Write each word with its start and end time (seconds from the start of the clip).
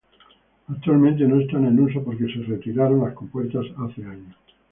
Actualmente 0.67 1.25
no 1.25 1.39
están 1.39 1.63
en 1.65 1.79
uso 1.79 2.03
porque 2.03 2.25
se 2.25 2.41
retiraron 2.45 3.01
las 3.01 3.13
compuertas 3.13 3.65
hace 3.87 4.03
años. 4.03 4.35